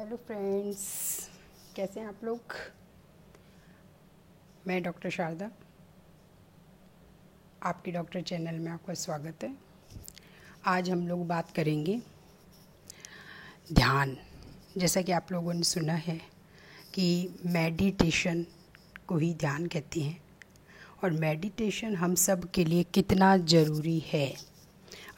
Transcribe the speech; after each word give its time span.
Hello 0.00 0.16
friends, 0.16 0.80
कैसे 1.76 2.00
हैं 2.00 2.06
आप 2.06 2.20
लोग? 2.24 2.40
मैं 4.66 4.82
डॉक्टर 4.82 5.10
शारदा, 5.10 5.50
आपकी 7.62 7.92
डॉक्टर 7.92 8.22
चैनल 8.22 8.58
में 8.58 8.70
आपका 8.72 8.94
स्वागत 8.94 9.44
है। 9.44 9.54
आज 10.66 10.90
हम 10.90 11.06
लोग 11.08 11.26
बात 11.26 11.50
करेंगे 11.50 12.00
ध्यान। 13.72 14.16
जैसा 14.78 15.02
कि 15.02 15.12
आप 15.12 15.32
लोगों 15.32 15.54
ने 15.54 15.62
सुना 15.62 15.94
है 15.94 16.20
कि 16.94 17.34
मेडिटेशन 17.46 18.46
को 19.06 19.16
ही 19.16 19.34
ध्यान 19.34 19.66
कहते 19.66 20.00
हैं। 20.00 20.20
और 21.04 21.10
मेडिटेशन 21.10 21.96
हम 21.96 22.14
सब 22.14 22.50
के 22.50 22.64
लिए 22.64 22.82
कितना 22.82 23.36
ज़रूरी 23.36 23.98
है। 23.98 24.34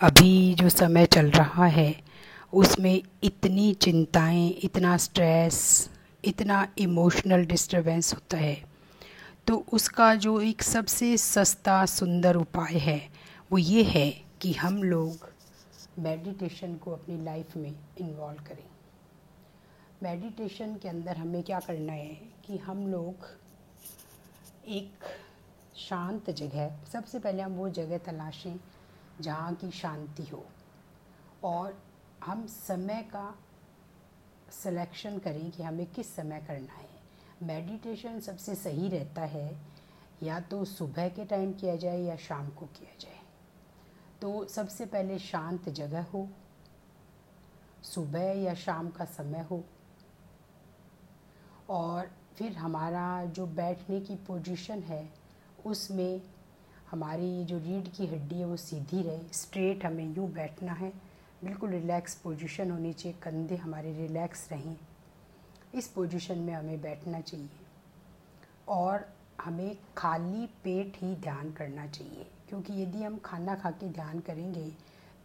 अभी 0.00 0.54
जो 0.54 0.68
समय 0.68 1.06
चल 1.06 1.30
रहा 1.30 1.66
है 1.66 2.09
उसमें 2.54 3.02
इतनी 3.22 3.74
चिंताएँ, 3.74 4.48
इतना 4.50 4.96
स्ट्रेस 4.96 5.90
इतना 6.24 6.68
इमोशनल 6.78 7.44
डिस्टरबेंस 7.44 8.14
होता 8.14 8.36
है। 8.36 8.64
तो 9.46 9.66
उसका 9.72 10.14
जो 10.14 10.40
एक 10.40 10.62
सबसे 10.62 11.16
सस्ता, 11.16 11.86
सुंदर 11.86 12.36
उपाय 12.36 12.78
है, 12.78 13.08
वो 13.52 13.58
ये 13.58 13.82
है 13.82 14.10
कि 14.40 14.52
हम 14.52 14.82
लोग 14.82 15.30
मेडिटेशन 15.98 16.76
को 16.76 16.90
अपनी 16.90 17.24
लाइफ 17.24 17.56
में 17.56 17.74
इन्वॉल्व 17.98 18.38
करें। 18.38 18.64
मेडिटेशन 20.02 20.76
के 20.76 20.88
अंदर 20.88 21.16
हमें 21.16 21.42
क्या 21.42 21.60
करना 21.60 21.92
है 21.92 22.14
कि 22.46 22.56
हम 22.58 22.86
लोग 22.86 23.14
एक 24.68 25.04
शांत 25.76 26.30
जगह, 26.30 26.78
सबसे 26.92 27.18
पहले 27.18 27.42
हम 27.42 27.52
वो 27.52 27.68
जगह 27.68 27.98
तलाशें 27.98 28.60
जहाँ 29.20 29.54
की 29.54 29.70
शांति 29.70 30.22
हो। 30.22 30.46
और 31.44 31.89
हम 32.24 32.46
समय 32.46 33.02
का 33.12 33.34
सिलेक्शन 34.52 35.18
करें 35.18 35.50
कि 35.50 35.62
हमें 35.62 35.86
किस 35.86 36.14
समय 36.16 36.40
करना 36.40 36.72
है। 36.72 36.88
मेडिटेशन 37.42 38.20
सबसे 38.20 38.54
सही 38.54 38.88
रहता 38.88 39.22
है, 39.22 39.50
या 40.22 40.40
तो 40.40 40.64
सुबह 40.64 41.08
के 41.08 41.24
टाइम 41.24 41.52
किया 41.52 41.76
जाए 41.76 42.00
या 42.00 42.16
शाम 42.18 42.48
को 42.50 42.66
किया 42.68 42.96
जाए। 43.00 43.18
तो 44.22 44.44
सबसे 44.44 44.86
पहले 44.86 45.18
शांत 45.18 45.68
जगह 45.68 46.02
हो, 46.04 46.28
सुबह 47.84 48.32
या 48.34 48.54
शाम 48.54 48.90
का 48.90 49.04
समय 49.04 49.46
हो, 49.50 49.62
और 51.70 52.10
फिर 52.36 52.52
हमारा 52.52 53.24
जो 53.26 53.46
बैठने 53.46 54.00
की 54.00 54.16
पोजीशन 54.26 54.82
है, 54.82 55.08
उसमें 55.66 56.20
हमारी 56.90 57.44
जो 57.44 57.58
रीढ़ 57.58 57.88
की 57.88 58.06
हड्डी 58.06 58.38
है 58.38 58.44
वो 58.44 58.56
सीधी 58.56 59.02
रहे 59.02 59.32
स्ट्रेट 59.32 59.84
हमें 59.86 60.14
यूँ 60.16 60.30
बैठना 60.32 60.72
है। 60.72 60.92
बिल्कुल 61.42 61.70
रिलैक्स 61.70 62.14
पोजीशन 62.14 62.70
होनी 62.70 62.92
चाहिए, 62.92 63.18
कंधे 63.22 63.56
हमारे 63.56 63.92
रिलैक्स 63.92 64.48
रहें। 64.52 64.76
इस 65.74 65.86
पोजीशन 65.88 66.38
में 66.38 66.52
हमें 66.54 66.80
बैठना 66.82 67.20
चाहिए 67.20 67.48
और 68.68 69.06
हमें 69.40 69.76
खाली 69.96 70.46
पेट 70.64 70.96
ही 71.02 71.14
ध्यान 71.16 71.52
करना 71.52 71.86
चाहिए, 71.88 72.26
क्योंकि 72.48 72.82
यदि 72.82 73.02
हम 73.02 73.18
खाना 73.24 73.54
खा 73.54 73.70
के 73.72 73.88
ध्यान 73.90 74.20
करेंगे 74.20 74.70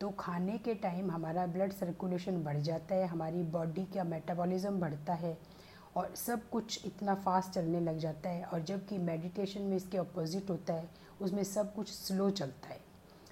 तो 0.01 0.09
खाने 0.19 0.57
के 0.57 0.73
टाइम 0.75 1.11
हमारा 1.11 1.45
ब्लड 1.47 1.71
सर्कुलेशन 1.73 2.43
बढ़ 2.43 2.57
जाता 2.59 2.95
है, 2.95 3.05
हमारी 3.07 3.43
बॉडी 3.51 3.83
का 3.93 4.03
मेटाबॉलिज्म 4.05 4.79
बढ़ता 4.79 5.13
है 5.13 5.37
और 5.95 6.13
सब 6.17 6.49
कुछ 6.49 6.85
इतना 6.85 7.13
फास्ट 7.15 7.51
चलने 7.51 7.79
लग 7.81 7.97
जाता 7.99 8.29
है 8.29 8.43
और 8.43 8.63
जबकि 8.63 8.97
मेडिटेशन 8.99 9.61
में 9.61 9.75
इसके 9.77 9.97
अपोजिट 9.97 10.49
होता 10.49 10.73
है, 10.73 10.89
उसमें 11.21 11.43
सब 11.45 11.73
कुछ 11.75 11.89
स्लो 11.89 12.29
चलता 12.31 12.67
है। 12.67 12.79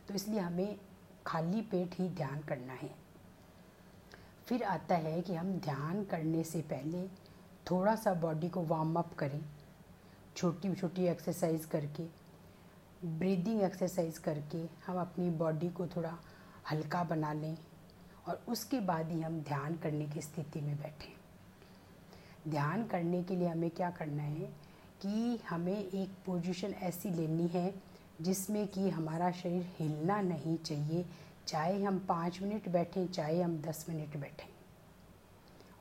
तो 0.08 0.14
इसलिए 0.14 0.40
हमें 0.40 0.76
खाली 1.28 1.62
पेट 1.62 1.96
ही 2.00 2.10
ध्यान 2.10 2.40
करना 2.40 2.74
है। 2.74 2.90
फिर 4.48 4.64
आता 4.64 4.96
है 4.96 5.22
कि 5.22 5.36
हम 5.36 5.54
ध्यान 5.60 6.04
करने 6.04 6.44
से 6.44 6.62
पहले 6.62 7.08
थोड़ा 7.72 7.96
सा 7.96 8.14
बॉडी 8.14 8.50
को 8.50 8.62
वार्म 8.62 8.96
अप 8.96 9.14
करें। 9.14 9.42
छोटी 10.36 10.74
छोटी 10.76 11.06
एक्सरसाइज 11.06 11.66
करके 11.66 12.04
ब्रीदिंग 13.06 13.62
एक्सरसाइज 13.62 14.18
करके 14.18 14.58
हम 14.88 15.00
अपनी 15.02 15.30
बॉडी 15.30 15.70
को 15.70 15.88
थोड़ा 15.88 16.18
हल्का 16.72 17.04
बना 17.04 17.34
लें 17.34 17.58
और 18.28 18.44
उसके 18.48 18.80
बाद 18.80 19.12
ही 19.12 19.22
हम 19.22 19.40
ध्यान 19.42 19.76
करने 19.76 20.06
की 20.06 20.22
स्थिति 20.22 20.62
में 20.62 20.76
बैठें। 20.78 21.12
ध्यान 22.52 22.84
करने 22.84 23.24
के 23.24 23.36
लिए 23.36 23.48
हमें 23.48 23.70
क्या 23.70 23.90
करना 23.92 24.24
है 24.24 24.46
कि 25.02 25.40
हमें 25.50 25.78
एक 25.78 26.10
पोजीशन 26.26 26.74
ऐसी 26.82 27.10
लेनी 27.10 27.48
है 27.48 27.74
जिसमें 28.24 28.68
कि 28.68 28.90
हमारा 28.90 29.32
शरीर 29.32 29.66
हिलना 29.78 30.22
नहीं 30.22 30.58
चाहिए। 30.58 31.06
चाहे 31.48 31.84
हम 31.84 32.00
पाँच 32.00 32.42
मिनट 32.42 32.70
बैठें, 32.70 33.08
चाहे 33.08 33.42
हम 33.42 33.58
दस 33.62 33.86
मिनट 33.90 34.18
बैठें। 34.18 34.48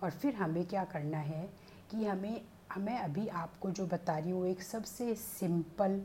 और 0.02 0.10
फिर 0.10 0.34
हमें 0.34 0.64
क्या 0.66 0.84
करना 0.84 1.18
है 1.18 1.48
कि 1.90 2.04
हमें 2.04 2.40
हमें 2.72 2.98
अभी 2.98 3.26
आपको 3.28 3.70
जो 3.70 3.86
बता 3.86 4.18
रही 4.18 4.30
हूँ, 4.30 4.46
एक 4.46 4.62
सबसे 4.62 5.14
सिंपल 5.14 6.00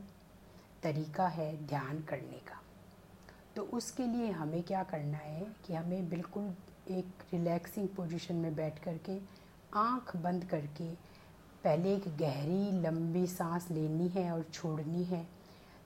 तरीका 0.83 1.27
है 1.27 1.67
ध्यान 1.67 2.01
करने 2.01 2.39
का। 2.39 2.61
तो 3.55 3.61
उसके 3.73 4.07
लिए 4.07 4.31
हमें 4.31 4.63
क्या 4.63 4.83
करना 4.83 5.17
है 5.17 5.47
कि 5.65 5.73
हमें 5.73 6.09
बिल्कुल 6.09 6.53
एक 6.91 7.23
रिलैक्सिंग 7.33 7.87
पोजीशन 7.87 8.35
में 8.35 8.55
बैठ 8.55 8.83
करके 8.83 9.17
आँख 9.73 10.15
बंद 10.17 10.45
करके 10.45 10.89
पहले 11.63 11.95
एक 11.95 12.07
गहरी 12.17 12.71
लंबी 12.81 13.25
सांस 13.27 13.67
लेनी 13.71 14.07
है 14.07 14.31
और 14.31 14.43
छोड़नी 14.53 15.03
है। 15.03 15.36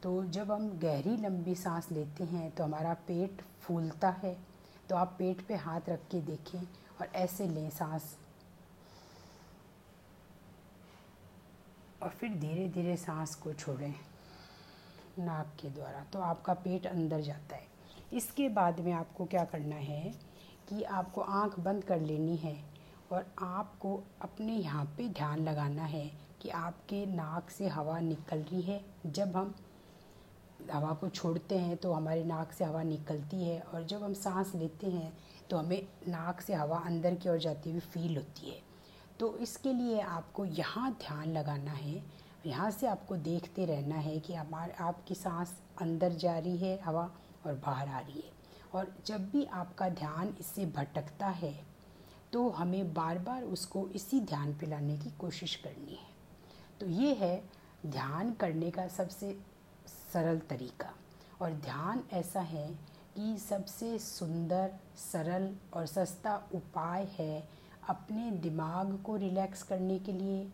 तो 0.04 0.24
जब 0.26 0.52
हम 0.52 0.70
गहरी, 0.80 1.16
लंबी 1.18 1.56
सांस 1.56 1.92
लेते 1.92 2.24
हैं 2.24 2.50
तो 2.52 2.64
हमारा 2.64 2.94
पेट 3.08 3.42
फूलता 3.62 4.10
है। 4.24 4.36
तो 4.90 4.96
आप 4.96 5.16
पेट 5.20 5.46
पे 5.48 5.56
हाथ 5.56 5.90
रख 5.90 6.08
के 6.12 6.22
देखें 6.22 6.60
और 6.60 7.08
ऐसे 7.16 7.48
लें 7.48 7.70
सांस। 7.70 8.16
और 12.04 12.10
फिर 12.10 12.34
धीरे 12.40 12.68
धीरे 12.70 12.96
सांस 12.98 13.36
को 13.36 13.54
छोड़ें 13.54 13.94
नाक 15.20 15.56
के 15.62 15.70
द्वारा। 15.70 16.04
तो 16.04 16.20
आपका 16.20 16.54
पेट 16.54 16.88
अंदर 16.88 17.22
जाता 17.22 17.56
है। 17.56 17.68
इसके 18.14 18.50
बाद 18.50 18.80
में 18.80 18.92
आपको 18.94 19.26
क्या 19.26 19.44
करना 19.46 19.76
है 19.76 20.14
कि 20.70 20.84
आपको 20.84 21.22
आँख 21.22 21.60
बंद 21.60 21.84
कर 21.84 22.00
लेनी 22.00 22.36
है 22.38 22.56
और 23.12 23.26
आपको 23.40 23.96
अपने 24.22 24.54
यहाँ 24.54 24.86
पे 24.98 25.08
ध्यान 25.10 25.40
लगाना 25.40 25.84
है 25.86 26.10
कि 26.42 26.50
आपके 26.50 27.06
नाक 27.06 27.50
से 27.50 27.68
हवा 27.68 28.00
निकल 28.00 28.38
रही 28.42 28.62
है। 28.62 28.84
जब 29.06 29.36
हम 29.36 29.54
हवा 30.72 30.94
को 30.94 31.10
छोड़ते 31.10 31.58
हैं 31.58 31.78
तो 31.78 31.92
हमारे 31.94 32.24
नाक 32.24 32.52
से 32.52 32.66
हवा 32.66 32.84
निकलती 32.84 33.44
है 33.44 33.60
और 33.64 33.84
जब 33.84 34.04
हम 34.04 34.14
सांस 34.14 34.52
लेते 34.56 34.88
हैं 34.88 35.12
तो 35.50 35.58
हमें 35.58 35.88
नाक 36.08 36.42
से 36.42 36.54
हवा 36.54 36.78
अंदर 36.78 37.16
की 37.16 37.30
ओर 37.30 37.38
जाती 37.40 37.72
हुई 37.72 37.80
फील 37.82 38.18
होती 38.18 38.50
है। 38.50 38.60
तो 39.20 39.36
इसके 39.38 39.74
लिए 39.74 40.00
आपको 40.02 40.46
यहाँ 40.46 40.92
ध्यान 41.00 41.32
लगाना 41.34 41.72
है, 41.72 42.04
यहाँ 42.46 42.70
से 42.72 42.88
आपको 42.88 43.16
देखते 43.18 43.66
रहना 43.66 43.96
है 43.98 44.20
कि 44.20 44.34
हमारे, 44.34 44.74
आपकी 44.74 45.16
सांस 45.16 45.54
अंदर 45.82 46.14
जा 46.14 46.38
रही 46.38 46.58
है 46.58 46.80
हवा 46.84 47.10
और 47.46 47.54
बाहर 47.56 47.88
आ 47.88 48.00
रही 48.00 48.20
है। 48.20 48.40
और 48.74 48.94
जब 49.06 49.30
भी 49.32 49.46
आपका 49.46 49.90
ध्यान 49.92 50.34
इससे 50.40 50.66
भटकता 50.68 51.28
है 51.28 51.54
तो 52.34 52.50
हमें 52.50 52.94
बार 52.94 53.18
बार 53.20 53.44
उसको 53.44 53.88
इसी 53.96 54.20
ध्यान 54.22 54.54
पे 54.54 54.66
लाने 54.66 54.98
की 54.98 55.10
कोशिश 55.20 55.56
करनी 55.56 55.94
है। 55.94 56.10
तो 56.80 56.86
ये 56.88 57.14
है 57.14 57.42
ध्यान 57.86 58.32
करने 58.34 58.70
का 58.72 58.88
सबसे 58.90 59.38
सरल 60.14 60.40
तरीका। 60.50 60.94
और 61.42 61.52
ध्यान 61.54 62.04
ऐसा 62.14 62.42
है 62.42 62.68
कि 63.16 63.38
सबसे 63.40 63.98
सुंदर, 64.00 64.72
सरल 64.98 65.50
और 65.74 65.86
सस्ता 65.86 66.36
उपाय 66.56 67.08
है 67.20 67.48
अपने 67.90 68.30
दिमाग 68.32 68.98
को 69.04 69.16
रिलैक्स 69.16 69.64
करने 69.64 69.98
के 70.00 70.12
लिए, 70.12 70.48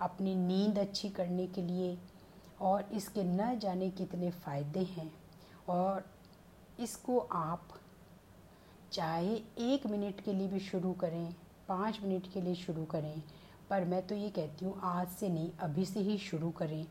अपनी 0.00 0.34
नींद 0.36 0.78
अच्छी 0.78 1.08
करने 1.10 1.46
के 1.46 1.62
लिए 1.62 1.96
और 2.60 2.88
इसके 2.92 3.22
न 3.24 3.58
जाने 3.58 3.90
कितने 3.90 4.30
फ़ायदे 4.30 4.82
हैं। 4.88 5.10
और 5.68 6.04
इसको 6.80 7.18
आप 7.18 7.68
चाहे 8.92 9.34
एक 9.58 9.86
मिनट 9.86 10.20
के 10.20 10.32
लिए 10.32 10.48
भी 10.48 10.60
शुरू 10.60 10.92
करें, 10.92 11.34
पाँच 11.68 12.00
मिनट 12.02 12.32
के 12.32 12.40
लिए 12.40 12.54
शुरू 12.54 12.84
करें, 12.84 13.22
पर 13.70 13.84
मैं 13.84 14.06
तो 14.06 14.14
ये 14.14 14.28
कहती 14.30 14.64
हूँ 14.64 14.80
आज 14.82 15.08
से 15.10 15.28
नहीं, 15.28 15.50
अभी 15.60 15.84
से 15.84 16.00
ही 16.00 16.18
शुरू 16.18 16.50
करें। 16.50 16.86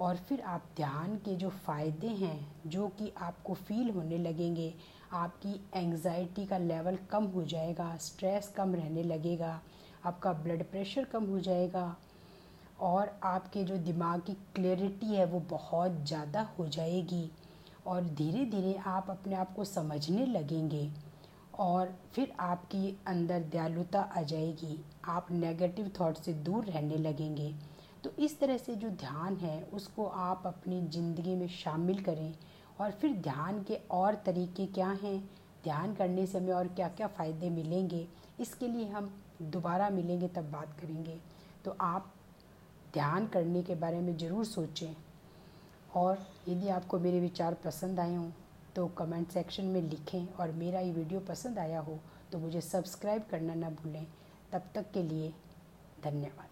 और 0.00 0.16
फिर 0.18 0.40
आप 0.40 0.64
ध्यान 0.76 1.16
के 1.16 1.34
जो 1.36 1.48
फ़ायदे 1.48 2.08
हैं, 2.08 2.60
जो 2.66 2.88
कि 2.88 3.12
आपको 3.18 3.54
फील 3.54 3.90
होने 3.90 4.18
लगेंगे, 4.18 4.72
आपकी 5.12 5.54
एंजाइटी 5.74 6.44
का 6.46 6.58
लेवल 6.58 6.98
कम 7.10 7.24
हो 7.26 7.42
जाएगा 7.44 7.96
स्ट्रेस 7.96 8.52
कम 8.56 8.74
रहने 8.74 9.02
लगेगा, 9.02 9.60
आपका 10.04 10.32
ब्लड 10.32 10.62
प्रेशर 10.62 11.04
कम 11.04 11.24
हो 11.24 11.38
जाएगा 11.40 11.94
और 12.80 13.18
आपके 13.24 13.64
जो 13.64 13.76
दिमाग 13.76 14.20
की 14.20 14.32
क्लैरिटी 14.54 15.06
है 15.06 15.24
वो 15.24 15.40
बहुत 15.50 16.04
ज़्यादा 16.06 16.40
हो 16.58 16.66
जाएगी 16.68 17.30
और 17.86 18.04
धीरे 18.10 18.44
धीरे 18.46 18.74
आप 18.86 19.06
अपने 19.10 19.34
आप 19.34 19.54
को 19.54 19.64
समझने 19.64 20.26
लगेंगे 20.26 20.88
और 21.58 21.94
फिर 22.12 22.32
आपकी 22.40 22.96
अंदर 23.06 23.40
दयालुता 23.42 24.00
आ 24.00 24.22
जाएगी। 24.22 24.78
आप 25.04 25.30
नेगेटिव 25.30 25.90
थॉट 26.00 26.16
से 26.16 26.32
दूर 26.32 26.64
रहने 26.64 26.96
लगेंगे। 26.98 27.52
तो 28.04 28.10
इस 28.18 28.38
तरह 28.40 28.56
से 28.58 28.74
जो 28.74 28.88
ध्यान 28.90 29.36
है, 29.36 29.62
उसको 29.64 30.06
आप 30.06 30.42
अपनी 30.46 30.80
ज़िंदगी 30.82 31.34
में 31.36 31.48
शामिल 31.48 32.02
करें। 32.04 32.34
और 32.80 32.90
फिर 32.90 33.12
ध्यान 33.22 33.62
के 33.62 33.78
और 33.90 34.14
तरीके 34.26 34.66
क्या 34.68 34.88
हैं? 35.02 35.18
ध्यान 35.64 35.94
करने 35.94 36.26
से 36.26 36.38
हमें 36.38 36.52
और 36.52 36.68
क्या 36.68 36.88
क्या 36.88 37.06
फ़ायदे 37.08 37.50
मिलेंगे? 37.50 38.06
इसके 38.40 38.68
लिए 38.68 38.86
हम 38.88 39.10
दोबारा 39.42 39.88
मिलेंगे 39.90 40.28
तब 40.28 40.50
बात 40.52 40.76
करेंगे। 40.80 41.18
तो 41.64 41.76
आप 41.80 42.12
ध्यान 42.94 43.26
करने 43.26 43.62
के 43.62 43.74
बारे 43.76 44.00
में 44.00 44.16
ज़रूर 44.18 44.44
सोचें। 44.46 44.94
और 45.96 46.18
यदि 46.48 46.68
आपको 46.68 46.98
मेरे 46.98 47.20
विचार 47.20 47.54
पसंद 47.64 48.00
आए 48.00 48.14
हों 48.14 48.30
तो 48.76 48.86
कमेंट 48.98 49.28
सेक्शन 49.28 49.64
में 49.66 49.80
लिखें 49.82 50.26
और 50.34 50.50
मेरा 50.54 50.80
ये 50.80 50.92
वीडियो 50.92 51.20
पसंद 51.20 51.58
आया 51.58 51.80
हो 51.80 51.98
तो 52.32 52.38
मुझे 52.38 52.60
सब्सक्राइब 52.60 53.22
करना 53.30 53.54
ना 53.54 53.70
भूलें। 53.72 54.06
तब 54.52 54.70
तक 54.74 54.90
के 54.94 55.02
लिए 55.02 55.32
धन्यवाद। 56.04 56.47